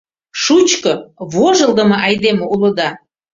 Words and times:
—Шучко, 0.43 0.93
вожылдымо 1.33 1.97
айдеме 2.07 2.45
улыда! 2.53 2.89